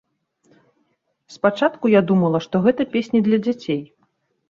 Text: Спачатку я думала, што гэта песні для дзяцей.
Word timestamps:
Спачатку 1.35 1.85
я 1.99 2.03
думала, 2.15 2.43
што 2.49 2.65
гэта 2.67 2.91
песні 2.97 3.19
для 3.31 3.45
дзяцей. 3.47 3.83